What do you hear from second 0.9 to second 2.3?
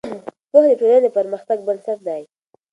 د پرمختګ بنسټ دی.